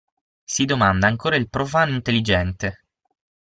[0.43, 2.85] Si domanda ancora il profano intelligente.